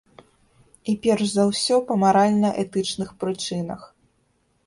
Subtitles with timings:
[0.93, 3.81] І перш за ўсё па маральна-этычных прычынах.